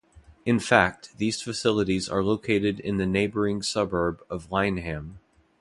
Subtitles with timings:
[0.47, 5.19] In fact, these facilities are located in the neighbouring suburb of Lyneham.